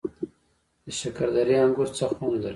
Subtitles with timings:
[0.83, 2.49] د شکردرې انګور څه خوند لري؟